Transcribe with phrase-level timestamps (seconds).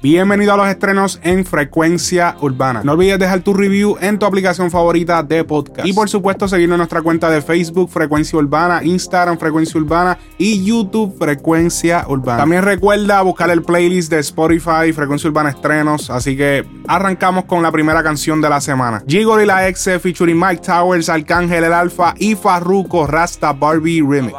[0.00, 2.82] Bienvenido a los estrenos en Frecuencia Urbana.
[2.84, 5.88] No olvides dejar tu review en tu aplicación favorita de podcast.
[5.88, 10.64] Y por supuesto, seguirnos en nuestra cuenta de Facebook, Frecuencia Urbana, Instagram, Frecuencia Urbana y
[10.64, 12.38] YouTube, Frecuencia Urbana.
[12.38, 16.10] También recuerda buscar el playlist de Spotify, Frecuencia Urbana Estrenos.
[16.10, 19.02] Así que arrancamos con la primera canción de la semana.
[19.04, 24.36] Gigol y la Exe featuring Mike Towers, Arcángel el Alfa y Farruko Rasta Barbie Remix.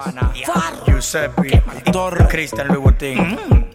[0.85, 1.61] Giuseppe,
[2.29, 3.68] Cristian Louboutin.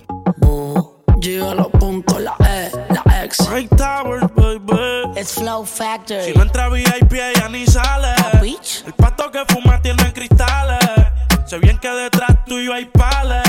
[1.24, 3.48] Llega los puntos, la E, la X.
[3.50, 5.18] Mike Towers, baby.
[5.18, 6.22] It's Flow Factory.
[6.22, 8.14] Si no entra VIP, ella ni sale.
[8.86, 10.84] El pato que fuma tiene cristales.
[11.46, 13.43] Sé bien que detrás tuyo hay pales.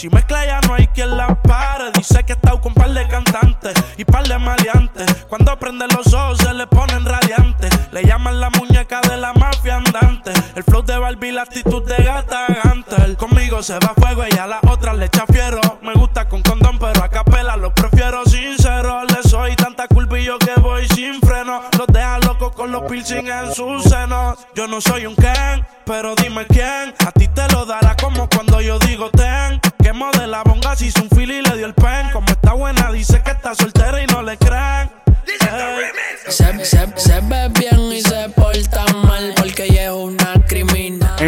[0.00, 1.92] Si mezcla ya no hay quien la pare.
[1.92, 5.26] Dice que está con par de cantantes y par de maleantes.
[5.28, 7.70] Cuando prende los ojos se le ponen radiantes.
[7.92, 10.32] Le llaman la muñeca de la mafia andante.
[10.56, 13.18] El flow de Barbie, la actitud de gata Gantel.
[13.18, 15.60] Conmigo se va fuego y a la otra le echa fiero.
[15.82, 19.04] Me gusta con condón, pero a capela lo prefiero sincero.
[19.04, 21.60] Le soy tanta culpa que voy sin freno.
[22.60, 24.38] Con los piercing en sus senos.
[24.54, 26.94] Yo no soy un Ken, pero dime quién.
[26.98, 29.58] A ti te lo dará como cuando yo digo ten.
[29.82, 32.10] Que modela bonga si hizo un fili y le dio el pen.
[32.12, 34.90] Como está buena, dice que está soltera y no le creen.
[35.26, 35.86] Ey.
[36.28, 38.02] Se, se, se ve bien y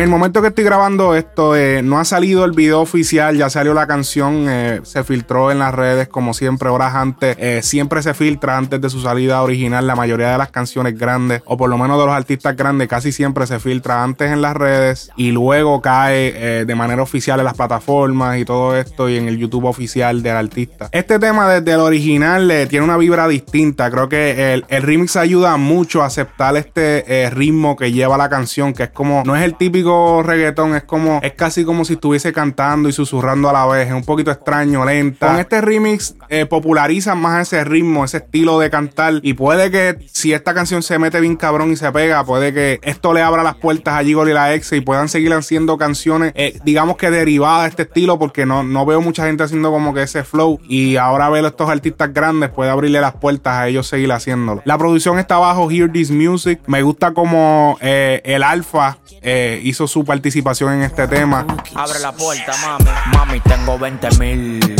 [0.02, 3.72] el momento que estoy grabando esto, eh, no ha salido el video oficial, ya salió
[3.72, 7.36] la canción, eh, se filtró en las redes como siempre, horas antes.
[7.38, 9.86] Eh, siempre se filtra antes de su salida original.
[9.86, 13.12] La mayoría de las canciones grandes, o por lo menos de los artistas grandes, casi
[13.12, 17.44] siempre se filtra antes en las redes y luego cae eh, de manera oficial en
[17.44, 20.88] las plataformas y todo esto y en el YouTube oficial del artista.
[20.90, 23.90] Este tema desde el original eh, tiene una vibra distinta.
[23.90, 28.28] Creo que el, el remix ayuda mucho a aceptar este eh, ritmo que lleva la
[28.28, 29.91] canción, que es como, no es el típico
[30.22, 33.88] reggaetón, es como, es casi como si estuviese cantando y susurrando a la vez.
[33.88, 35.28] Es un poquito extraño, lenta.
[35.28, 39.20] Con este remix eh, popularizan más ese ritmo, ese estilo de cantar.
[39.22, 42.80] Y puede que si esta canción se mete bien cabrón y se pega, puede que
[42.82, 46.32] esto le abra las puertas a Gigol y la ex y puedan seguir haciendo canciones,
[46.34, 49.94] eh, digamos que derivadas de este estilo, porque no, no veo mucha gente haciendo como
[49.94, 50.60] que ese flow.
[50.68, 54.62] Y ahora ver a estos artistas grandes puede abrirle las puertas a ellos seguir haciéndolo.
[54.64, 56.60] La producción está bajo Hear This Music.
[56.66, 61.44] Me gusta como eh, el Alfa eh, hizo su participación en este tema.
[61.74, 62.90] Abre la puerta, mami.
[63.16, 64.76] Mami, tengo 20 mil.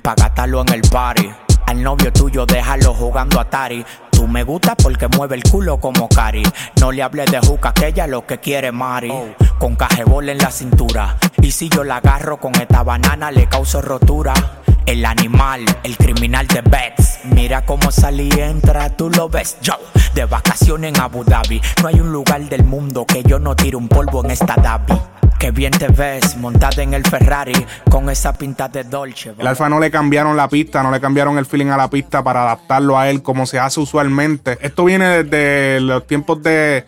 [0.00, 1.30] Pa' gastarlo en el party.
[1.66, 3.84] Al novio tuyo déjalo jugando Atari.
[4.16, 6.42] Tú me gusta porque mueve el culo como Cari.
[6.80, 9.12] No le hables de juca que ella lo que quiere Mari.
[9.58, 11.18] Con cajebol en la cintura.
[11.42, 14.32] Y si yo la agarro con esta banana le causo rotura.
[14.86, 17.18] El animal, el criminal de Bets.
[17.24, 19.58] Mira cómo salí entra, tú lo ves.
[19.60, 19.74] Yo,
[20.14, 21.60] de vacaciones en Abu Dhabi.
[21.82, 24.94] No hay un lugar del mundo que yo no tire un polvo en esta Dhabi.
[25.38, 29.34] Que bien te ves, montada en el Ferrari, con esa pinta de Dolce.
[29.36, 32.24] El Alfa no le cambiaron la pista, no le cambiaron el feeling a la pista
[32.24, 33.78] para adaptarlo a él como se hace
[34.60, 36.84] Esto viene desde los tiempos de,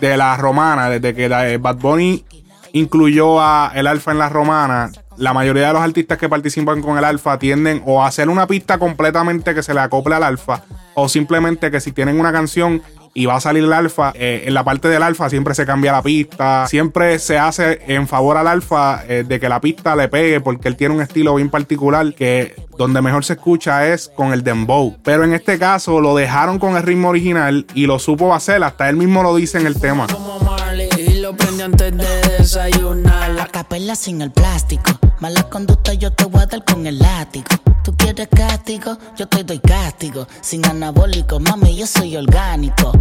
[0.00, 2.24] de la romana, desde que eh, Bad Bunny
[2.72, 4.90] incluyó a el Alfa en la romana.
[5.16, 8.46] La mayoría de los artistas que participan con el Alfa tienden o a hacer una
[8.46, 10.62] pista completamente que se le acople al Alfa,
[10.94, 12.82] o simplemente que si tienen una canción
[13.16, 15.90] y va a salir el alfa, eh, en la parte del alfa siempre se cambia
[15.90, 20.08] la pista, siempre se hace en favor al alfa eh, de que la pista le
[20.08, 24.34] pegue porque él tiene un estilo bien particular que donde mejor se escucha es con
[24.34, 24.98] el dembow.
[25.02, 28.90] Pero en este caso lo dejaron con el ritmo original y lo supo hacer, hasta
[28.90, 30.06] él mismo lo dice en el tema.
[30.08, 30.90] Como Marley
[31.20, 31.34] lo
[31.64, 33.30] antes de desayunar.
[33.30, 34.92] La capela sin el plástico.
[35.18, 37.46] Mala conducta yo te voy a dar con el látigo.
[37.82, 40.26] Tú quieres castigo, yo te doy castigo.
[40.42, 42.92] Sin anabólico, mami, yo soy orgánico.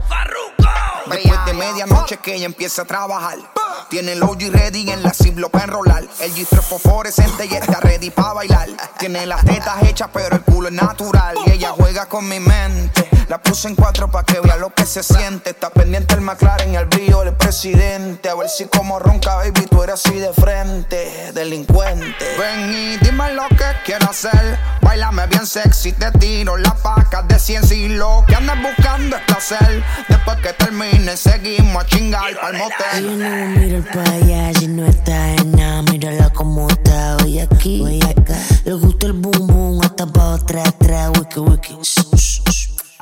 [1.09, 3.37] Después de medianoche que ella empieza a trabajar.
[3.89, 6.03] Tiene el OG ready en la ciblo para enrolar.
[6.19, 8.69] El G3 fosforescente y está ready para bailar.
[8.97, 11.35] Tiene las tetas hechas, pero el culo es natural.
[11.45, 13.07] Y ella juega con mi mente.
[13.27, 15.51] La puse en cuatro para que vea lo que se siente.
[15.51, 18.29] Está pendiente el McLaren y el brillo del presidente.
[18.29, 21.31] A ver si como ronca, baby, tú eres así de frente.
[21.33, 22.37] Delincuente.
[22.37, 24.59] Ven y dime lo que quiero hacer.
[24.81, 29.23] Bailame bien sexy, te tiro las pacas de ciencia y lo que andas buscando es
[29.23, 29.83] placer.
[30.07, 33.05] Después que termine, seguimos a chingar pa'l motel.
[33.05, 35.81] Ella no mira para allá si no está en nada.
[35.83, 38.37] Mírala como está hoy aquí, hoy acá.
[38.65, 38.73] Le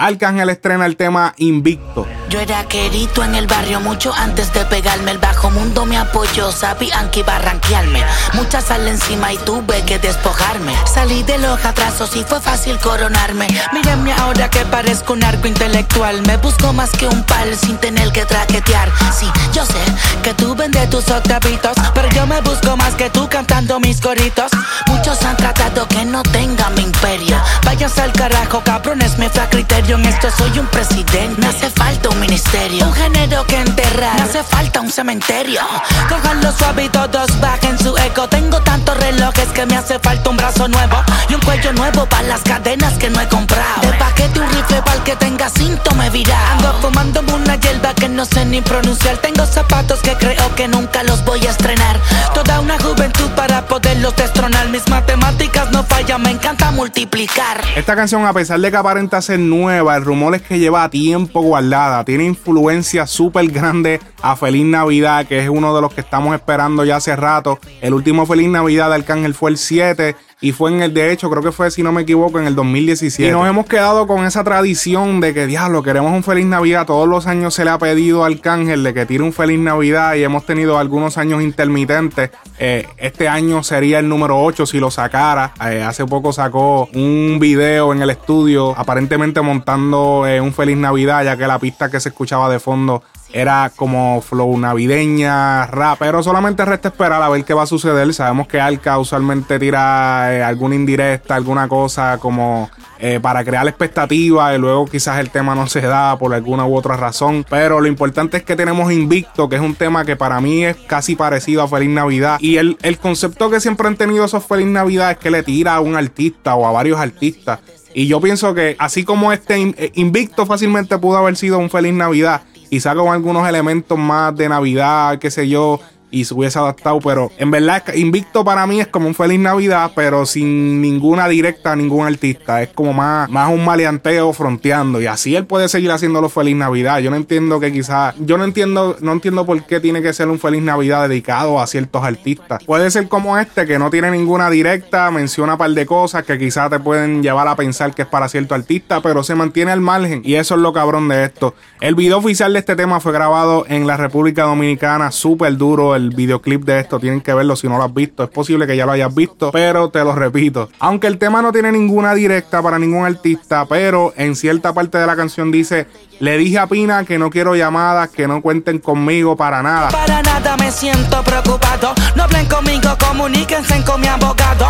[0.03, 2.05] Arcángel estrena el tema Invicto.
[2.27, 5.11] Yo era querido en el barrio mucho antes de pegarme.
[5.11, 8.03] El bajo mundo me apoyó, sabían que iba a ranquearme.
[8.33, 10.75] Muchas sal encima y tuve que despojarme.
[10.93, 13.47] Salí de los atrasos y fue fácil coronarme.
[13.71, 16.21] Mírenme ahora que parezco un narco intelectual.
[16.23, 18.91] Me busco más que un pal sin tener que traquetear.
[19.17, 19.79] Sí, yo sé
[20.21, 24.51] que tú vendes tus octavitos, pero yo me busco más que tú cantando mis coritos.
[24.87, 27.37] Muchos han tratado que no tenga mi imperio.
[27.63, 29.92] Váyanse al carajo, cabrones, me fue a criterio.
[29.93, 31.39] En esto soy un presidente.
[31.39, 34.15] Me hace falta un ministerio, un género que enterrar.
[34.15, 35.61] Me hace falta un cementerio.
[36.09, 38.27] Cojanlo suave y todos bajen su eco.
[38.27, 40.97] Tengo tantos relojes que me hace falta un brazo nuevo
[41.29, 43.81] y un cuello nuevo para las cadenas que no he comprado.
[43.83, 46.39] De paquete un rifle para el que tenga síntome viral.
[46.53, 49.17] Ando fumando una hierba que no sé ni pronunciar.
[49.17, 51.99] Tengo zapatos que creo que nunca los voy a estrenar.
[52.33, 54.69] Toda una juventud para poderlos destronar.
[54.69, 57.61] Mis matemáticas no fallan, me encanta multiplicar.
[57.75, 61.41] Esta canción, a pesar de que aparenta ser nueva, el rumor es que lleva tiempo
[61.41, 62.03] guardada.
[62.05, 66.85] Tiene influencia súper grande a Feliz Navidad, que es uno de los que estamos esperando
[66.85, 67.59] ya hace rato.
[67.81, 71.29] El último Feliz Navidad de Arcángel fue el 7 y fue en el, de hecho,
[71.29, 73.29] creo que fue, si no me equivoco, en el 2017.
[73.29, 76.85] Y nos hemos quedado con esa tradición de que, diablo, queremos un feliz Navidad.
[76.85, 80.15] Todos los años se le ha pedido al Arcángel de que tire un feliz Navidad
[80.15, 82.31] y hemos tenido algunos años intermitentes.
[82.59, 85.53] Eh, este año sería el número 8 si lo sacara.
[85.65, 91.23] Eh, hace poco sacó un video en el estudio, aparentemente montando eh, un feliz Navidad,
[91.23, 93.01] ya que la pista que se escuchaba de fondo
[93.33, 98.13] era como flow navideña, rap, pero solamente resta esperar a ver qué va a suceder.
[98.13, 102.69] Sabemos que Alca usualmente tira eh, alguna indirecta, alguna cosa como
[102.99, 106.77] eh, para crear expectativa y luego quizás el tema no se da por alguna u
[106.77, 107.43] otra razón.
[107.49, 110.75] Pero lo importante es que tenemos Invicto, que es un tema que para mí es
[110.87, 112.37] casi parecido a Feliz Navidad.
[112.39, 115.75] Y el, el concepto que siempre han tenido esos Feliz Navidad es que le tira
[115.75, 117.59] a un artista o a varios artistas.
[117.93, 121.93] Y yo pienso que así como este eh, Invicto fácilmente pudo haber sido un Feliz
[121.93, 122.41] Navidad,
[122.73, 125.79] quizá con algunos elementos más de Navidad, qué sé yo,
[126.13, 129.91] y se hubiese adaptado, pero en verdad Invicto para mí es como un feliz Navidad,
[129.95, 135.07] pero sin ninguna directa a ningún artista, es como más, más un maleanteo fronteando y
[135.07, 136.99] así él puede seguir haciéndolo feliz Navidad.
[136.99, 140.27] Yo no entiendo que quizás, yo no entiendo, no entiendo por qué tiene que ser
[140.27, 142.63] un feliz Navidad dedicado a ciertos artistas.
[142.63, 146.37] Puede ser como este que no tiene ninguna directa, menciona un par de cosas que
[146.37, 149.81] quizás te pueden llevar a pensar que es para cierto artista, pero se mantiene al
[149.81, 151.55] margen y eso es lo cabrón de esto.
[151.81, 155.95] El video oficial de este tema fue grabado en la República Dominicana, súper duro.
[156.09, 158.23] Videoclip de esto tienen que verlo si no lo has visto.
[158.23, 160.69] Es posible que ya lo hayas visto, pero te lo repito.
[160.79, 165.07] Aunque el tema no tiene ninguna directa para ningún artista, pero en cierta parte de
[165.07, 165.87] la canción dice
[166.19, 169.89] le dije a Pina que no quiero llamadas, que no cuenten conmigo para nada.
[169.89, 171.93] Para nada me siento preocupado.
[172.15, 174.69] No hablen conmigo, comuníquense con mi abogado.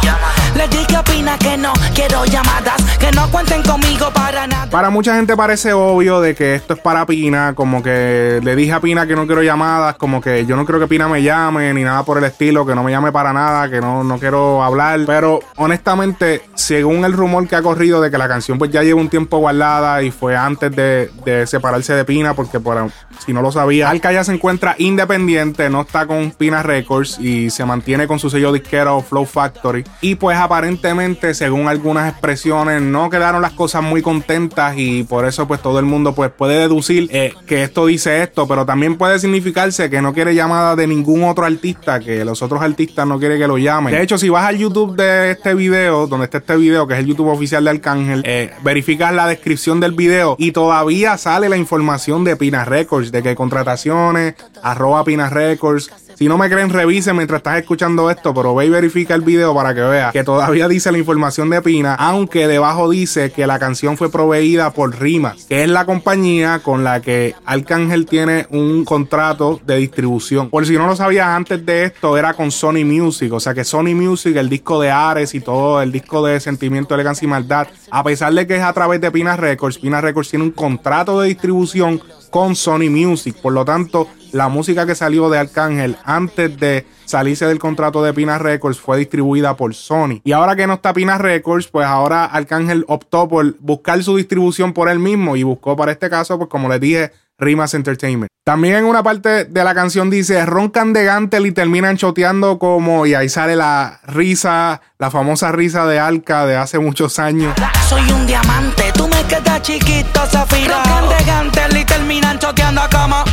[0.56, 4.70] Le dije a Pina que no quiero llamadas, que no cuenten conmigo para nada.
[4.70, 8.74] Para mucha gente parece obvio de que esto es para Pina, como que le dije
[8.74, 11.74] a Pina que no quiero llamadas, como que yo no creo que Pina me llame,
[11.74, 14.64] ni nada por el estilo, que no me llame para nada, que no, no quiero
[14.64, 15.02] hablar.
[15.06, 19.00] Pero honestamente, según el rumor que ha corrido de que la canción pues ya lleva
[19.00, 21.12] un tiempo guardada y fue antes de
[21.46, 22.90] separarse de Pina, porque por,
[23.26, 27.50] si no lo sabía, Alca ya se encuentra independiente, no está con Pina Records y
[27.50, 29.84] se mantiene con su sello disquero Flow Factory.
[30.02, 35.48] Y pues aparentemente, según algunas expresiones, no quedaron las cosas muy contentas y por eso
[35.48, 39.20] pues todo el mundo pues puede deducir eh, que esto dice esto, pero también puede
[39.20, 43.40] significarse que no quiere llamada de ningún otro artista, que los otros artistas no quieren
[43.40, 43.94] que lo llamen.
[43.94, 47.00] De hecho, si vas al YouTube de este video, donde está este video, que es
[47.00, 51.56] el YouTube oficial de Arcángel, eh, verificas la descripción del video y todavía sale la
[51.56, 55.90] información de Pina Records, de que contrataciones, arroba Pina Records.
[56.16, 59.54] Si no me creen, revisen mientras estás escuchando esto, pero ve y verifica el video
[59.56, 63.60] para que veas que todavía dice la información de Pina, aunque debajo dice que la
[63.60, 68.86] canción fue proveída por Rimas, que es la compañía con la que Arcángel tiene un
[68.86, 70.50] contrato de distribución.
[70.50, 73.64] Por si no lo sabías antes de esto, era con Sony Music, o sea que
[73.64, 77.68] Sony Music, el disco de Ares y todo, el disco de Sentimiento, Elegancia y Maldad,
[77.90, 81.22] a pesar de que es a través de Pina Records, Pina Records tiene un contrato
[81.22, 83.36] de distribución con Sony Music.
[83.42, 88.14] Por lo tanto, la música que salió de Arcángel antes de salirse del contrato de
[88.14, 90.22] Pina Records fue distribuida por Sony.
[90.24, 94.74] Y ahora que no está Pina Records, pues ahora Arcángel optó por buscar su distribución
[94.74, 98.28] por él mismo y buscó para este caso, pues como les dije, Rimas Entertainment.
[98.44, 103.06] También en una parte de la canción dice, roncan de Gantel y terminan choteando como,
[103.06, 107.54] y ahí sale la risa, la famosa risa de Alca de hace muchos años.
[107.88, 110.74] Soy un diamante, tú me quedas chiquito, Zafiro.
[110.74, 113.24] Roncan de Gantel y terminan choteando como...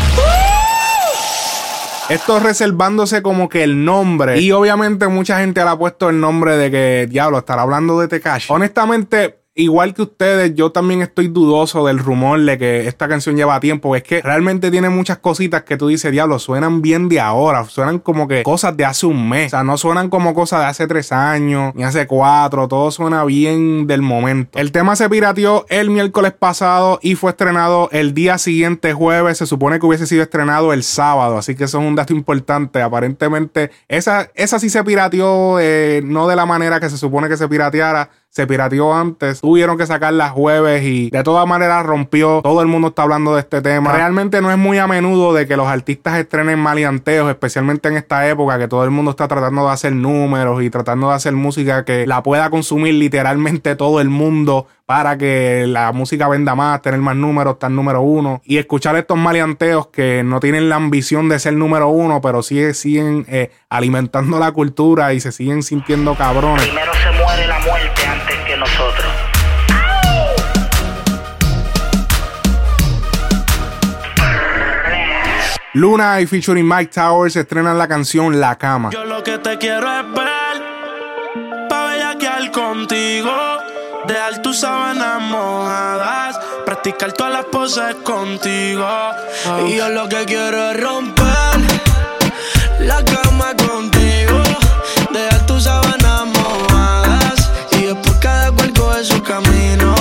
[2.11, 4.41] Esto reservándose como que el nombre.
[4.41, 8.09] Y obviamente mucha gente le ha puesto el nombre de que, diablo, estará hablando de
[8.09, 8.53] Tekashi.
[8.53, 13.61] Honestamente, igual que ustedes, yo también estoy dudoso del rumor de que esta canción lleva
[13.61, 13.95] tiempo.
[13.95, 17.65] Es que realmente tiene muchas cositas que tú dices, diablo, suenan bien de ahora.
[17.65, 19.49] Suenan como que cosas de hace un mes.
[19.49, 22.69] O sea, no suenan como cosas de hace tres años, ni hace cuatro.
[22.69, 24.59] Todo suena bien del momento.
[24.59, 29.39] El tema se pirateó el miércoles pasado y fue estrenado el día siguiente, jueves.
[29.39, 31.39] Se supone que hubiese sido estrenado el sábado.
[31.39, 32.83] Así que eso es un dato importante.
[32.83, 37.37] Aparentemente, esa, esa sí se pirateó, eh, no de la manera que se supone que
[37.37, 39.41] se pirateara se pirateó antes.
[39.41, 42.41] Tuvieron que sacarla jueves y de todas maneras rompió.
[42.43, 43.93] Todo el mundo está hablando de este tema.
[43.93, 48.29] Realmente no es muy a menudo de que los artistas estrenen malianteos, especialmente en esta
[48.29, 51.85] época que todo el mundo está tratando de hacer números y tratando de hacer música
[51.85, 56.99] que la pueda consumir literalmente todo el mundo para que la música venda más, tener
[56.99, 58.43] más números, estar número uno.
[58.45, 62.75] Y escuchar estos maleanteos que no tienen la ambición de ser número uno, pero sí
[62.75, 66.67] siguen eh, alimentando la cultura y se siguen sintiendo cabrones.
[66.67, 67.20] Primero se
[75.75, 78.91] Luna y featuring Mike Towers estrenan la canción La Cama.
[78.91, 83.31] Yo lo que te quiero es ver, pa' bellaquear contigo,
[84.09, 88.85] dejar tus sábanas mojadas, practicar todas las poses contigo.
[89.69, 91.61] Y yo lo que quiero es romper
[92.81, 94.43] la cama contigo,
[95.13, 99.95] dejar tus sábanas mojadas y después cada cual coge su camino.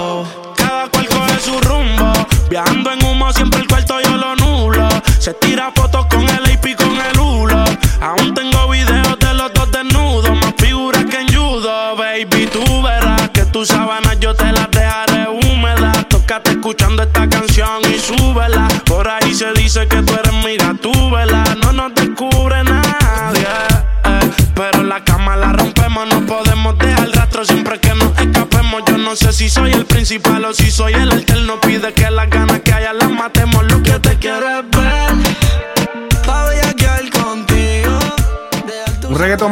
[0.00, 0.24] Oh.
[0.56, 2.14] Cada cual coge su rumbo,
[2.48, 4.11] viajando en humo siempre el cuarto yo.
[5.32, 6.01] Se tira fotos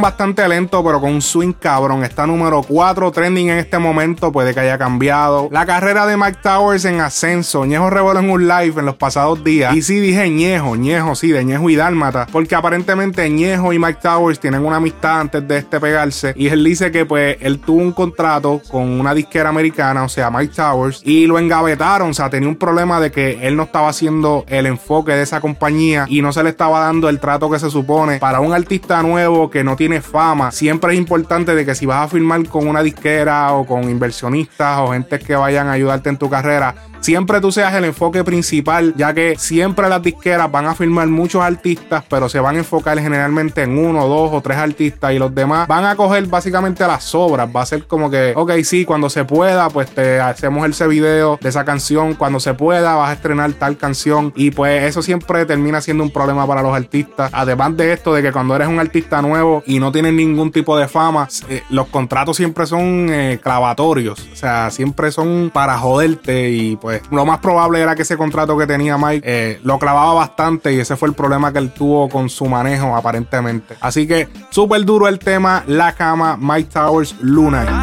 [0.01, 2.05] bastante lento, pero con un swing cabrón.
[2.05, 5.49] Está número 4 trending en este momento, puede que haya cambiado.
[5.51, 7.65] La carrera de Mike Towers en ascenso.
[7.65, 9.75] Ñejo reveló en un live en los pasados días.
[9.75, 12.27] Y sí dije Ñejo, Ñejo, sí, de Ñejo y Dálmata.
[12.31, 16.33] Porque aparentemente Ñejo y Mike Towers tienen una amistad antes de este pegarse.
[16.37, 20.31] Y él dice que pues él tuvo un contrato con una disquera americana, o sea,
[20.31, 21.03] Mike Towers.
[21.05, 24.67] Y lo engavetaron, o sea, tenía un problema de que él no estaba haciendo el
[24.67, 28.19] enfoque de esa compañía y no se le estaba dando el trato que se supone
[28.19, 30.53] para un artista nuevo que no tiene fama.
[30.53, 34.79] Siempre es importante de que si vas a firmar con una disquera o con inversionistas
[34.79, 38.95] o gente que vayan a ayudarte en tu carrera, siempre tú seas el enfoque principal,
[38.97, 42.99] ya que siempre las disqueras van a firmar muchos artistas, pero se van a enfocar
[42.99, 47.05] generalmente en uno, dos o tres artistas y los demás van a coger básicamente las
[47.05, 47.49] sobras.
[47.55, 51.39] Va a ser como que, ok, sí, cuando se pueda, pues te hacemos ese video
[51.41, 52.15] de esa canción.
[52.15, 54.33] Cuando se pueda, vas a estrenar tal canción.
[54.37, 57.31] Y pues eso siempre termina siendo un problema para los artistas.
[57.33, 60.77] Además de esto, de que cuando eres un artista nuevo y no tienes ningún tipo
[60.77, 64.29] de fama, eh, los contratos siempre son eh, clavatorios.
[64.33, 68.57] O sea, siempre son para joderte y pues lo más probable era que ese contrato
[68.57, 72.09] que tenía Mike eh, lo clavaba bastante y ese fue el problema que él tuvo
[72.09, 73.77] con su manejo aparentemente.
[73.81, 77.83] Así que súper duro el tema, la cama, Mike Towers, Luna.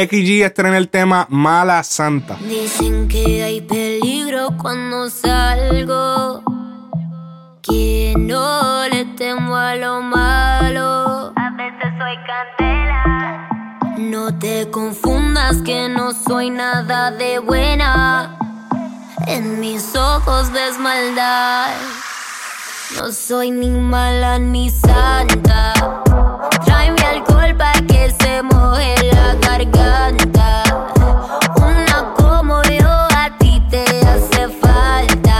[0.00, 2.38] Becky G estrena el tema Mala Santa.
[2.40, 6.42] Dicen que hay peligro cuando salgo.
[7.60, 11.34] Que no le temo a lo malo.
[11.36, 13.48] A veces soy candela.
[13.98, 18.38] No te confundas que no soy nada de buena.
[19.26, 21.74] En mis ojos ves maldad.
[22.96, 25.74] No soy ni mala ni santa.
[28.70, 30.62] Moje la garganta.
[31.56, 35.36] Una como yo a ti te hace falta.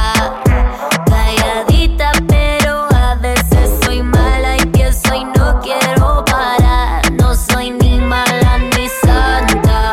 [1.06, 7.12] Calladita, pero a veces soy mala y pienso y no quiero parar.
[7.12, 9.92] No soy ni mala ni santa.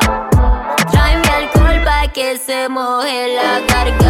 [0.91, 4.06] Tráeme alcohol para que se moje la garganta.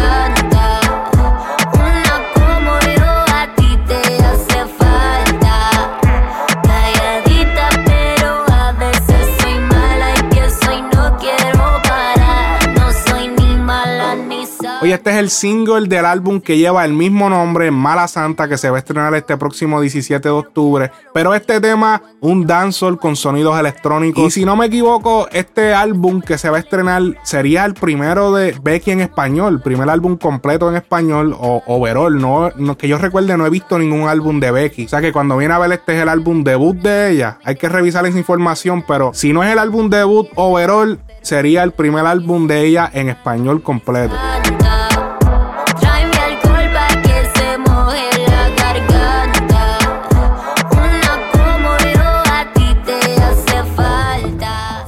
[14.96, 18.78] Primer single del álbum que lleva el mismo nombre, Mala Santa, que se va a
[18.78, 20.90] estrenar este próximo 17 de octubre.
[21.12, 24.24] Pero este tema, un dancehall con sonidos electrónicos.
[24.24, 28.32] Y si no me equivoco, este álbum que se va a estrenar sería el primero
[28.32, 32.18] de Becky en español, primer álbum completo en español o overall.
[32.18, 34.86] No, no, que yo recuerde, no he visto ningún álbum de Becky.
[34.86, 37.56] O sea que cuando viene a ver este es el álbum debut de ella, hay
[37.56, 38.84] que revisar esa información.
[38.86, 43.08] Pero si no es el álbum debut overall, sería el primer álbum de ella en
[43.08, 44.14] español completo.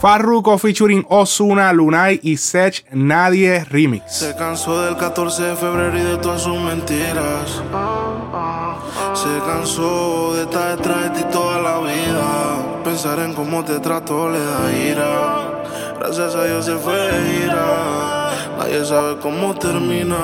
[0.01, 4.11] Farruko featuring Osuna, Lunay y Sech Nadie Remix.
[4.11, 7.63] Se cansó del 14 de febrero y de todas sus mentiras.
[9.13, 12.83] Se cansó de estar detrás de ti toda la vida.
[12.83, 15.65] Pensar en cómo te trato le da ira.
[15.99, 18.31] Gracias a Dios se fue de ira.
[18.57, 20.17] Nadie sabe cómo termina.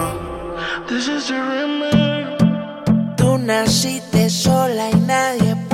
[0.89, 3.17] This is the remix.
[3.19, 5.66] Tú naciste sola y nadie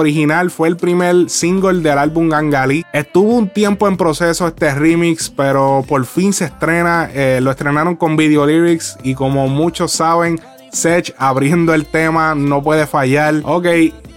[0.00, 2.84] original, fue el primer single del álbum Gangali.
[2.92, 7.08] Estuvo un tiempo en proceso este remix, pero por fin se estrena.
[7.12, 10.40] Eh, lo estrenaron con video lyrics y como muchos saben,
[10.72, 13.34] Sech abriendo el tema no puede fallar.
[13.44, 13.66] Ok,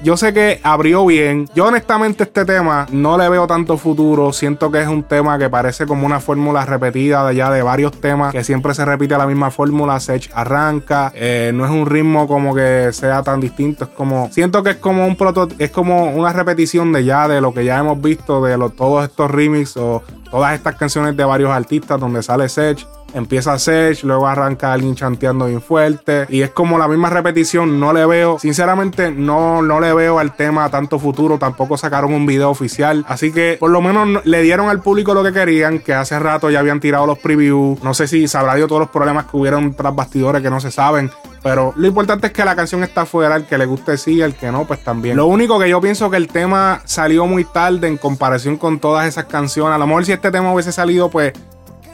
[0.03, 1.49] yo sé que abrió bien.
[1.55, 4.31] Yo honestamente este tema no le veo tanto futuro.
[4.33, 7.93] Siento que es un tema que parece como una fórmula repetida de ya de varios
[7.99, 9.99] temas que siempre se repite la misma fórmula.
[9.99, 11.11] Sech arranca.
[11.15, 13.85] eh, no es un ritmo como que sea tan distinto.
[13.85, 17.41] Es como siento que es como un proto, es como una repetición de ya de
[17.41, 21.23] lo que ya hemos visto de lo- todos estos remix o todas estas canciones de
[21.23, 22.85] varios artistas donde sale Sech.
[23.13, 26.25] Empieza Sech, luego arranca alguien chanteando bien fuerte.
[26.29, 27.79] Y es como la misma repetición.
[27.79, 31.37] No le veo, sinceramente, no, no le veo al tema tanto futuro.
[31.37, 33.05] Tampoco sacaron un video oficial.
[33.07, 35.79] Así que por lo menos no- le dieron al público lo que querían.
[35.79, 37.81] Que hace rato ya habían tirado los previews.
[37.83, 40.59] No sé si se habrá dio todos los problemas que hubieron tras bastidores que no
[40.59, 41.11] se saben.
[41.43, 43.35] Pero lo importante es que la canción está fuera.
[43.35, 45.17] El que le guste sí, el que no, pues también.
[45.17, 49.05] Lo único que yo pienso que el tema salió muy tarde en comparación con todas
[49.07, 49.75] esas canciones.
[49.75, 51.33] A lo mejor si este tema hubiese salido, pues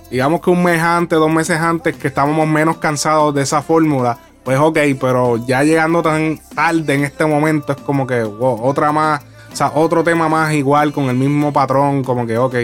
[0.10, 4.18] digamos que un mes antes, dos meses antes, que estábamos menos cansados de esa fórmula,
[4.44, 8.92] pues ok, pero ya llegando tan tarde en este momento es como que, wow, otra
[8.92, 12.56] más, o sea, otro tema más igual con el mismo patrón, como que ok.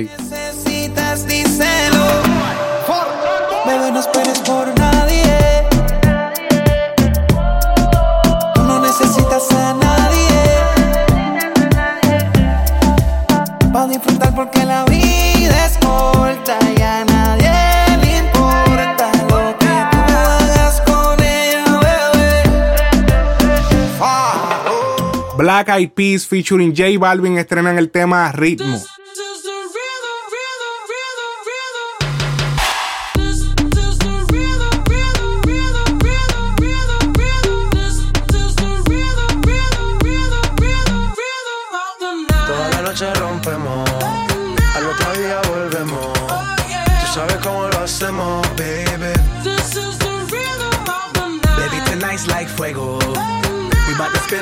[25.56, 28.78] Black Eyed Peas featuring J Balvin estrenan el tema Ritmo.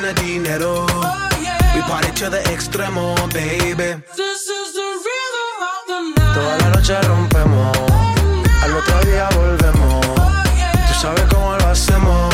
[0.04, 0.86] Bout to spend a dinero.
[1.74, 4.02] We party to the extremo, baby.
[6.34, 7.76] Toda la noche rompemos,
[8.62, 10.06] al otro día volvemos.
[10.88, 12.33] Tú sabes cómo lo hacemos,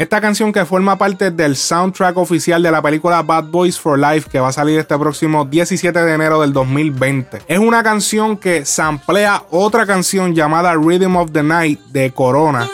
[0.00, 4.30] Esta canción que forma parte del soundtrack oficial de la película Bad Boys for Life
[4.30, 7.42] que va a salir este próximo 17 de enero del 2020.
[7.46, 12.66] Es una canción que samplea otra canción llamada Rhythm of the Night de Corona.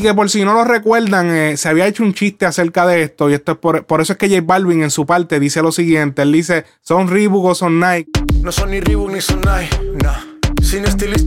[0.00, 3.28] Que por si no lo recuerdan, eh, se había hecho un chiste acerca de esto.
[3.28, 5.72] Y esto es por, por eso es que J Balvin en su parte dice lo
[5.72, 6.22] siguiente.
[6.22, 8.10] Él dice, son Reebok o son Nike.
[8.42, 9.68] No son ni Reebok ni Sonai,
[10.02, 10.39] nah.
[10.62, 11.20] Sin estilista.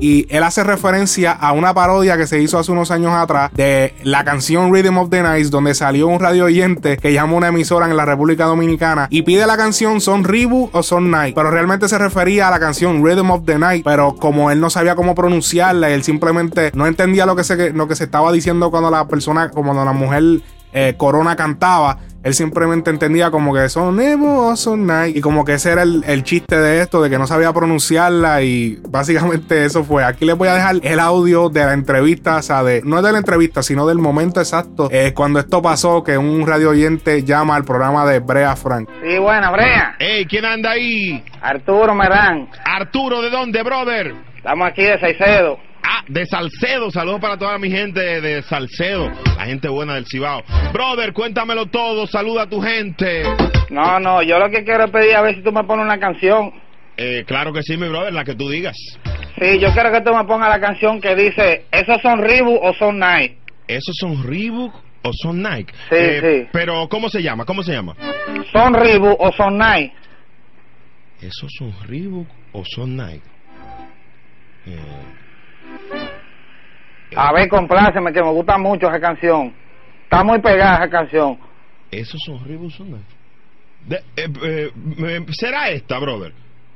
[0.00, 3.94] Y él hace referencia a una parodia que se hizo hace unos años atrás de
[4.04, 7.86] la canción Rhythm of the Night, donde salió un radio oyente que llama una emisora
[7.86, 11.34] en la República Dominicana y pide la canción Son Reebok o Son Night.
[11.34, 13.84] Pero realmente se refería a la canción Rhythm of the Night.
[13.84, 17.88] Pero como él no sabía cómo pronunciarla, él simplemente no entendía lo que se, lo
[17.88, 20.40] que se estaba diciendo cuando la persona, como cuando la mujer
[20.72, 21.98] eh, Corona cantaba.
[22.24, 25.16] Él simplemente entendía como que son Evo son Night.
[25.16, 28.42] Y como que ese era el, el chiste de esto, de que no sabía pronunciarla.
[28.42, 30.04] Y básicamente eso fue.
[30.04, 32.36] Aquí les voy a dejar el audio de la entrevista.
[32.36, 34.88] O sea, de, no de la entrevista, sino del momento exacto.
[34.90, 38.88] eh, cuando esto pasó, que un radio oyente llama al programa de Brea Frank.
[39.02, 39.96] Sí, buena, Brea.
[39.98, 41.24] Ey, ¿quién anda ahí?
[41.40, 42.48] Arturo Merán.
[42.64, 44.14] Arturo, ¿de dónde, brother?
[44.36, 45.58] Estamos aquí de Saicedo.
[45.82, 46.90] Ah, de Salcedo.
[46.90, 49.10] Saludos para toda mi gente de Salcedo.
[49.36, 50.42] La gente buena del Cibao.
[50.72, 52.06] Brother, cuéntamelo todo.
[52.06, 53.22] Saluda a tu gente.
[53.70, 55.98] No, no, yo lo que quiero es pedir a ver si tú me pones una
[55.98, 56.52] canción.
[56.96, 58.74] Eh, claro que sí, mi brother, la que tú digas.
[59.38, 62.74] Sí, yo quiero que tú me pongas la canción que dice, ¿esos son Reebok o
[62.74, 63.38] son Nike?
[63.68, 65.72] ¿Esos son Reebok o son Nike?
[65.90, 67.44] Sí, Eh, Pero, ¿cómo se llama?
[67.44, 67.94] ¿Cómo se llama?
[68.52, 69.92] ¿Son Reebok o son Nike?
[71.20, 73.22] ¿Esos son Reebok o son Nike?
[74.66, 74.76] Eh,
[77.16, 79.54] A ver, compláceme, que me gusta mucho esa canción.
[80.04, 81.38] Está muy pegada esa canción.
[81.90, 82.38] ¿Esos son?
[83.86, 86.32] De- eh, eh, eh, ¿Será esta, brother?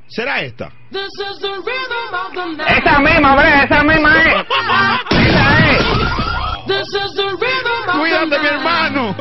[0.09, 0.71] ¿Será esta?
[2.69, 4.35] Esa misma, Brea, esa misma es.
[5.11, 5.85] Esa es.
[7.99, 9.15] Cuídate, mi hermano.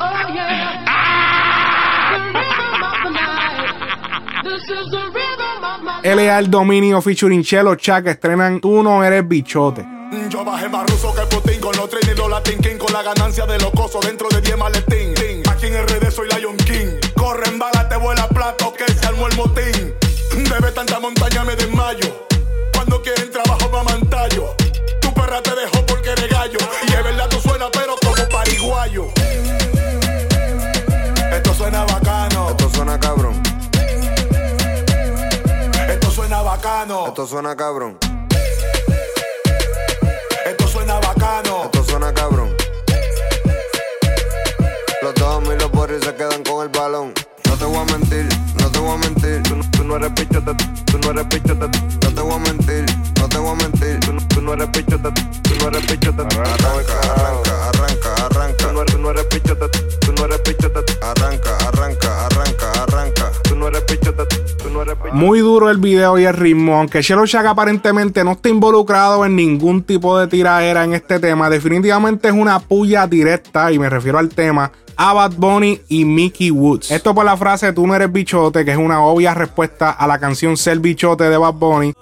[0.00, 0.84] Oh yeah.
[2.10, 4.42] The rhythm of the night.
[4.44, 5.39] This is the rhythm
[6.02, 9.84] es al dominio featuring Chelo Chuck estrenan Tú no eres bichote.
[10.28, 13.02] Yo bajé más ruso que Putin con los trenes y los Latin King con la
[13.02, 15.42] ganancia de los dentro de 10 maletín.
[15.48, 16.98] Aquí en RD soy Lion King.
[17.16, 19.94] Corre en bala, te vuela plato que se armó el motín.
[20.50, 22.26] Bebe tanta montaña, me desmayo.
[22.74, 24.54] Cuando quieren trabajo, me amantallo.
[25.00, 26.58] Tu perra te dejó porque eres gallo.
[26.88, 29.19] Y es verdad, tú suena, pero como pariguayo.
[36.60, 37.06] Bacano.
[37.06, 37.98] Esto suena cabrón.
[40.44, 41.64] Esto suena bacano.
[41.64, 42.54] Esto suena cabrón.
[45.02, 47.14] Los dos y los boris se quedan con el balón.
[47.48, 48.28] No te voy a mentir,
[48.60, 49.42] no te voy a mentir.
[49.44, 50.52] Tú, no- tú no eres pichote,
[50.84, 51.66] tú no eres pichote.
[52.02, 52.84] No te voy a mentir,
[53.18, 54.00] no te voy a mentir.
[54.00, 55.10] Tú, no- tú no eres pichote,
[55.42, 56.22] tú no eres pichote.
[56.22, 57.49] Arranca, arranca,
[65.20, 66.78] Muy duro el video y el ritmo.
[66.78, 71.50] Aunque Shelo Shack aparentemente no está involucrado en ningún tipo de tiraera en este tema,
[71.50, 76.50] definitivamente es una puya directa, y me refiero al tema, a Bad Bunny y Mickey
[76.50, 76.90] Woods.
[76.90, 80.18] Esto por la frase Tú no eres bichote, que es una obvia respuesta a la
[80.18, 81.92] canción Ser bichote de Bad Bunny.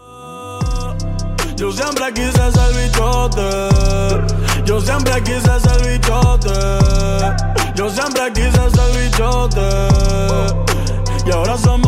[1.57, 3.42] Yo siempre quise ser bichote.
[4.64, 6.54] Yo siempre quise ser bichote.
[7.74, 9.88] Yo siempre quise ser bichote.
[11.26, 11.88] Y ahora somos.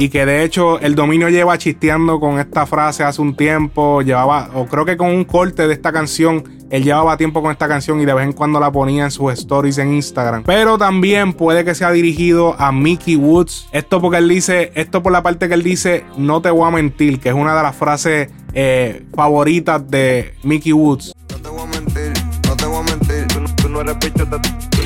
[0.00, 4.00] Y que de hecho el dominio lleva chisteando con esta frase hace un tiempo.
[4.00, 7.66] Llevaba, o creo que con un corte de esta canción, él llevaba tiempo con esta
[7.66, 10.44] canción y de vez en cuando la ponía en sus stories en Instagram.
[10.44, 13.66] Pero también puede que sea dirigido a Mickey Woods.
[13.72, 16.70] Esto porque él dice, esto por la parte que él dice, no te voy a
[16.70, 21.12] mentir, que es una de las frases eh, favoritas de Mickey Woods.
[21.28, 22.12] No te voy a mentir,
[22.46, 23.26] no te voy a mentir.
[23.26, 23.96] Tú, tú no eres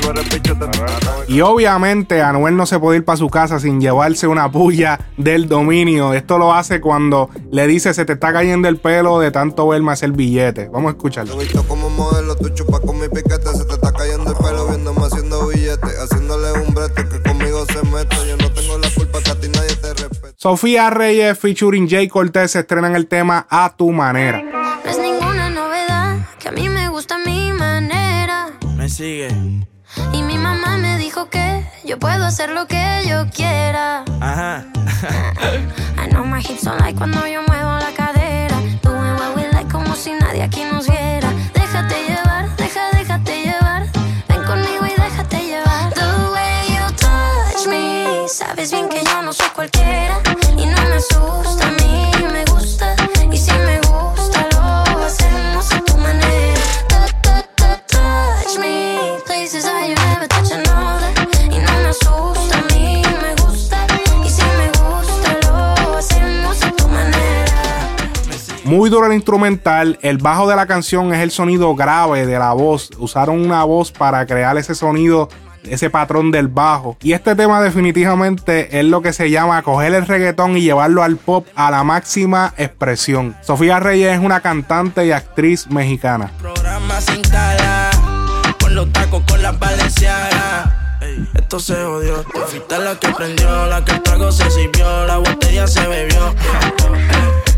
[0.03, 0.33] tú eres.
[1.27, 5.47] Y obviamente Anuel no se puede ir para su casa sin llevarse una puya del
[5.47, 6.13] dominio.
[6.13, 9.91] Esto lo hace cuando le dice se te está cayendo el pelo de tanto verme
[9.93, 10.67] hacer billete.
[10.67, 11.37] Vamos a escucharlo.
[11.37, 13.47] Visto como modelo, tú chupas con mi piquete.
[13.53, 15.99] Se te está cayendo el pelo viéndome haciendo billetes.
[15.99, 18.15] Haciéndole un brete que conmigo se mete.
[18.27, 20.33] Yo no tengo la culpa que a ti nadie te respeta.
[20.35, 24.41] Sofía Reyes featuring Jay Cortez estrenan el tema A tu manera.
[24.41, 28.49] No es ninguna novedad que a mí me gusta mi manera.
[28.75, 29.29] Me sigue.
[30.13, 34.03] Y mi mamá me dijo que yo puedo hacer lo que yo quiera.
[34.21, 34.65] Ajá.
[35.97, 38.55] I know my hips don't like cuando yo muevo la cadera.
[38.81, 41.29] Doing what we like como si nadie aquí nos viera.
[41.53, 43.87] Déjate llevar, deja, déjate llevar.
[44.27, 45.93] Ven conmigo y déjate llevar.
[45.93, 48.27] The way you touch me.
[48.27, 50.19] Sabes bien que yo no soy cualquiera.
[50.57, 51.62] Y no me asusta,
[68.73, 69.99] Muy duro el instrumental.
[70.01, 72.89] El bajo de la canción es el sonido grave de la voz.
[72.97, 75.29] Usaron una voz para crear ese sonido,
[75.63, 76.97] ese patrón del bajo.
[77.03, 81.17] Y este tema definitivamente es lo que se llama coger el reggaetón y llevarlo al
[81.17, 83.35] pop a la máxima expresión.
[83.43, 86.31] Sofía Reyes es una cantante y actriz mexicana.
[86.41, 87.91] Programa sin cara.
[88.59, 89.55] Con los tacos con las
[91.35, 92.25] Esto se jodió.
[92.69, 96.33] La que prendió, la que el trago se sirvió, la botella se bebió.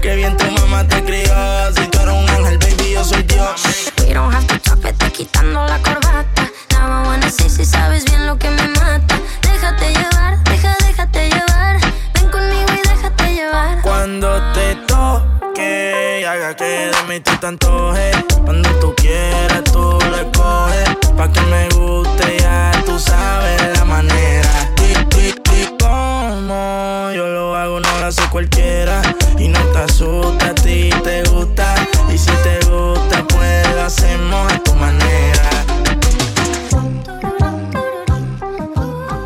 [0.05, 1.33] Qué bien tu mamá te crió.
[1.75, 3.63] Si tú eres un ángel, baby, yo soy Dios.
[3.97, 6.47] We don't have to talk, vete quitando la corbata.
[6.69, 9.19] I wanna see si sabes bien lo que me mata.
[9.41, 11.79] Déjate llevar, deja, déjate llevar.
[12.13, 13.81] Ven conmigo y déjate llevar.
[13.81, 18.15] Cuando te toque, haga que de mí tú te antojes.
[18.43, 20.87] Cuando tú quieras, tú le coges.
[21.17, 24.14] Pa' que me guste, ya tú sabes la manera.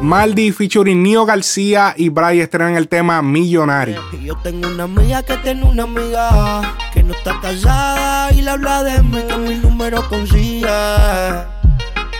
[0.09, 4.01] Maldi featuring Nio García y Bray estrenan el tema Millonario.
[4.11, 8.49] Y yo tengo una amiga que tiene una amiga que no está casada y le
[8.49, 10.65] habla de mí que mi número consigue.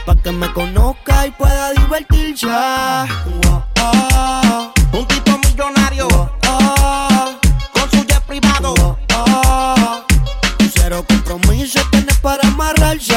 [0.05, 2.45] Pa' que me conozca y pueda divertirse.
[2.45, 6.07] Wow, oh, Un tipo millonario
[6.47, 7.39] oh,
[7.73, 8.99] con su jet privado.
[9.15, 10.05] oh.
[10.75, 13.15] Cero compromiso tiene para amarrarse.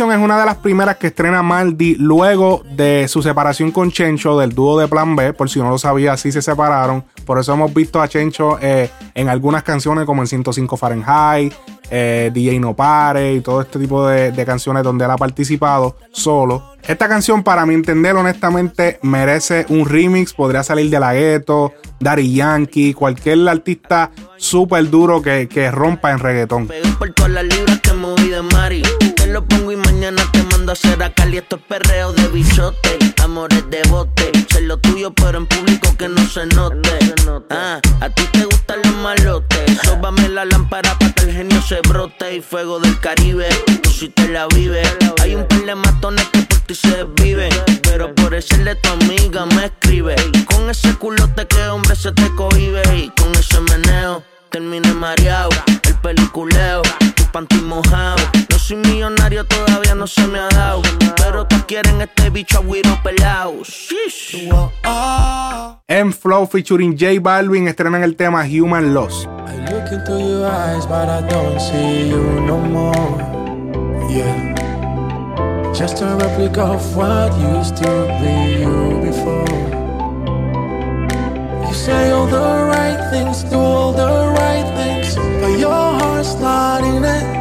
[0.00, 4.54] Es una de las primeras que estrena Maldi luego de su separación con Chencho del
[4.54, 5.34] dúo de Plan B.
[5.34, 7.04] Por si no lo sabía, así se separaron.
[7.26, 11.52] Por eso hemos visto a Chencho eh, en algunas canciones como en 105 Fahrenheit,
[11.90, 16.64] eh, DJ No Pare y todo este tipo de, canciones donde él ha participado solo.
[16.82, 20.32] Esta canción, para mi entender, honestamente, merece un remix.
[20.32, 26.70] Podría salir de la gueto, Daddy Yankee, cualquier artista súper duro que, rompa en reggaetón.
[26.98, 27.44] Por todas las
[27.82, 28.82] que Mari.
[29.28, 29.70] Lo pongo
[30.70, 31.38] mando a hacer a Cali.
[31.38, 34.30] Esto es perreo de bichote, amores de bote.
[34.50, 36.90] Sé lo tuyo, pero en público que no se note.
[37.50, 39.78] Ah, a ti te gustan los malotes.
[39.84, 42.36] Sóbame la lámpara para que el genio se brote.
[42.36, 43.48] Y fuego del Caribe,
[43.82, 44.88] tú si te la vives.
[45.22, 47.52] Hay un par de matones que por ti se viven.
[47.82, 50.16] Pero por ese de tu amiga me escribe.
[50.46, 52.82] Con ese culote que hombre se te cohibe.
[52.96, 55.50] Y con ese meneo terminé mareado.
[55.84, 56.82] El peliculeo,
[57.16, 58.19] tu panty mojado.
[58.70, 60.82] Soy millonario, todavía no se me ha dado.
[61.16, 63.62] Pero todos quieren este bicho agüiro pelado.
[65.88, 69.26] M Flow featuring J Balvin estrenan el tema Human Loss.
[69.48, 73.18] I look into your eyes, but I don't see you no more.
[74.08, 74.54] Yeah.
[75.74, 79.48] Just a replica of what used to be you before.
[81.66, 86.84] You say all the right things, do all the right things, but your heart's not
[86.84, 87.39] in it.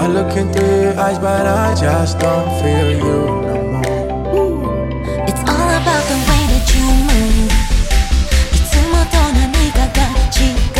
[0.00, 4.76] I look into your eyes, but I just don't feel you no more.
[5.26, 7.50] It's all about the way that you move.
[8.52, 10.76] いつもと何かが違う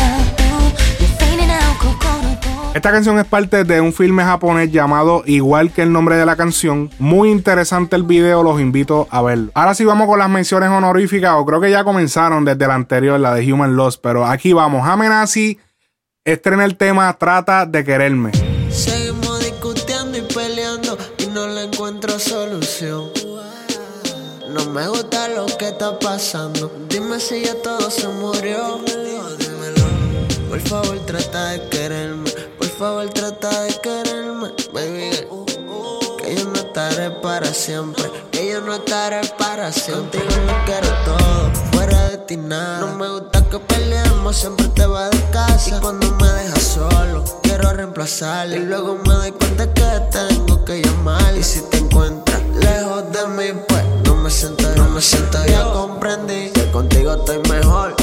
[0.99, 5.81] You're fading out 心と Esta canción es parte de un filme japonés llamado igual que
[5.81, 6.89] el nombre de la canción.
[6.99, 9.51] Muy interesante el video, los invito a verlo.
[9.55, 13.19] Ahora sí vamos con las menciones honoríficas, o creo que ya comenzaron desde la anterior,
[13.19, 14.87] la de Human Loss, pero aquí vamos.
[14.87, 15.59] Amenazi
[16.23, 18.40] estrena el tema Trata de quererme.
[24.72, 26.72] Me gusta lo que está pasando.
[26.88, 28.80] Dime si ya todo se murió.
[28.86, 29.84] Dímelo.
[30.48, 32.30] Por favor, trata de quererme.
[32.56, 34.48] Por favor, trata de quererme.
[34.72, 35.10] Baby,
[36.18, 38.04] que yo no estaré para siempre.
[38.30, 40.20] Que yo no estaré para siempre.
[40.20, 41.52] Contigo lo quiero todo.
[41.72, 42.80] Fuera de ti nada.
[42.80, 44.36] No me gusta que peleemos.
[44.36, 45.76] Siempre te va de casa.
[45.76, 48.56] Y cuando me dejas solo, quiero reemplazarle.
[48.56, 51.36] Y luego me doy cuenta que tengo que llamar.
[51.36, 53.60] Y si te encuentras lejos de mí,
[54.32, 55.38] siento, no me siento.
[55.46, 58.01] Ya comprendí que contigo estoy mejor.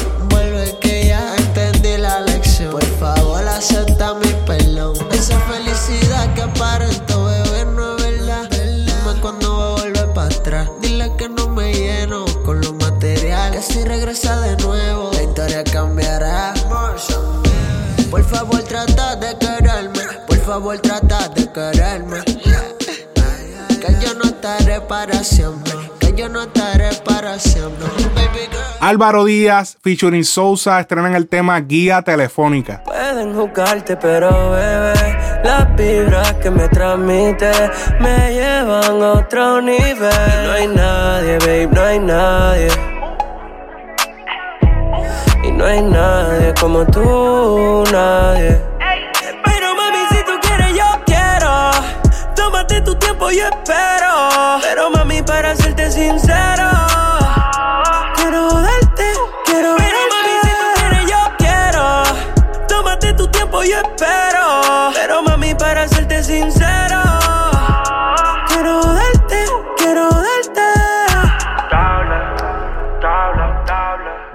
[28.89, 32.81] Álvaro Díaz featuring Sousa estrenan el tema Guía Telefónica.
[32.85, 37.51] Pueden juzgarte, pero bebé, las vibras que me transmite
[37.99, 40.09] me llevan a otro nivel.
[40.43, 42.67] No hay nadie, babe, no hay nadie.
[45.43, 48.59] Y no hay nadie como tú, nadie.
[49.45, 51.69] Pero mami, si tú quieres, yo quiero.
[52.35, 54.48] Tómate tu tiempo, yo espero.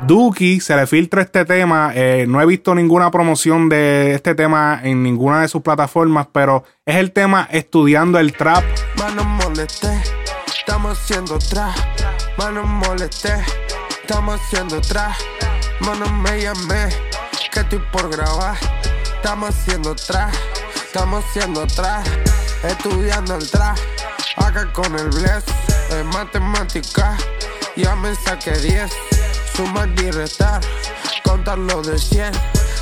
[0.07, 1.93] Duki se le filtra este tema.
[1.95, 6.65] eh, no he visto ninguna promoción de este tema en ninguna de sus plataformas, pero
[6.85, 8.63] es el tema Estudiando el Trap.
[8.99, 10.03] Mano molesté,
[10.59, 11.75] estamos haciendo trap.
[12.37, 13.33] Mano molesté,
[14.03, 15.13] estamos haciendo trap.
[15.81, 16.89] Mano me llamé,
[17.51, 18.57] que estoy por grabar.
[19.17, 20.35] Estamos haciendo trap,
[20.85, 22.05] estamos haciendo trap.
[22.63, 23.79] Estudiando el trap,
[24.37, 25.45] acá con el bless.
[25.91, 27.17] En matemática,
[27.77, 28.93] ya me saqué 10.
[29.55, 30.61] Sumar y restar,
[31.23, 32.33] contarlo de 100.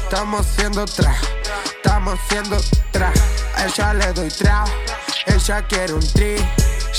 [0.04, 1.14] Estamos haciendo trap,
[1.76, 2.56] estamos haciendo
[2.90, 3.14] trap.
[3.56, 4.68] A ella le doy trap,
[5.26, 6.37] ella quiere un tri.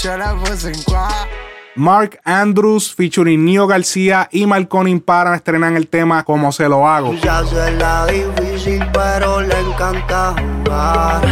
[0.04, 1.28] Yo la puse en cuadra.
[1.76, 7.16] Mark Andrews featuring Nio García y Malcolm Impara estrenan el tema Como se lo hago.
[7.16, 11.24] Ya se la difícil, pero le encanta jugar.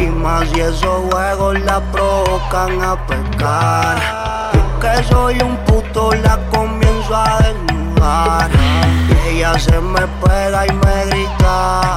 [0.00, 4.52] Y más si esos juegos la provocan a pecar.
[4.54, 7.69] Yo que soy un puto, la comienzo a desnudar.
[8.00, 11.94] Y ella se me pega y me grita.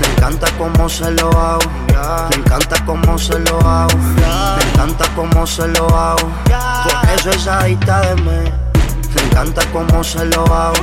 [0.00, 1.60] Le encanta cómo se lo hago.
[2.30, 3.98] Le encanta cómo se lo hago.
[4.56, 6.28] Me encanta cómo se lo hago.
[6.46, 8.50] Por eso es adicta de mí.
[9.14, 10.82] Me encanta cómo se lo hago.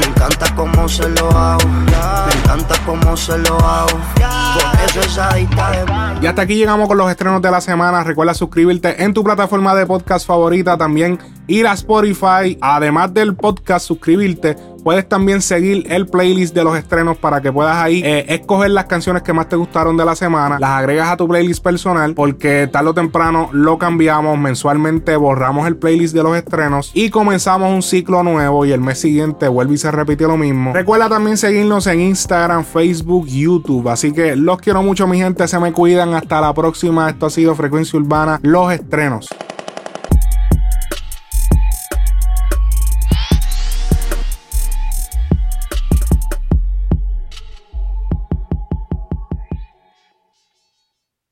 [0.00, 1.68] Me encanta cómo se lo hago.
[1.68, 3.98] Me encanta cómo se lo hago.
[4.16, 6.18] Por eso es adicta de mí.
[6.22, 8.02] Y hasta aquí llegamos con los estrenos de la semana.
[8.04, 10.78] Recuerda suscribirte en tu plataforma de podcast favorita.
[10.78, 11.18] También
[11.48, 12.56] ir a Spotify.
[12.60, 14.56] Además del podcast, suscribirte.
[14.84, 18.84] Puedes también seguir el playlist de los estrenos para que puedas ahí eh, escoger las
[18.84, 20.58] canciones que más te gustaron de la semana.
[20.60, 24.38] Las agregas a tu playlist personal porque tarde o temprano lo cambiamos.
[24.38, 29.00] Mensualmente borramos el playlist de los estrenos y comenzamos un ciclo nuevo y el mes
[29.00, 30.72] siguiente vuelve y se repite lo mismo.
[30.72, 33.88] Recuerda también seguirnos en Instagram, Facebook, YouTube.
[33.88, 35.48] Así que los quiero mucho mi gente.
[35.48, 36.14] Se me cuidan.
[36.14, 37.10] Hasta la próxima.
[37.10, 38.38] Esto ha sido Frecuencia Urbana.
[38.42, 39.28] Los estrenos.